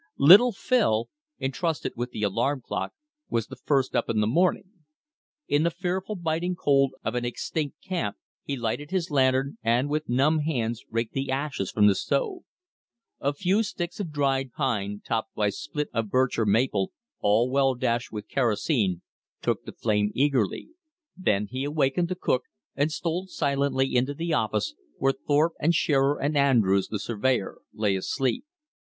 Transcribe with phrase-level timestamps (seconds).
[0.17, 2.93] Little Phil, entrusted with the alarm clock,
[3.29, 4.71] was the first up in the morning
[5.47, 10.09] In the fearful biting cold of an extinct camp, he lighted his lantern and with
[10.09, 12.41] numb hands raked the ashes from the stove.
[13.19, 17.51] A few sticks of dried pine topped by split wood of birch or maple, all
[17.51, 19.03] well dashed with kerosene,
[19.39, 20.69] took the flame eagerly.
[21.15, 22.45] Then he awakened the cook,
[22.75, 27.95] and stole silently into the office, where Thorpe and Shearer and Andrews, the surveyor, lay
[27.95, 28.45] asleep.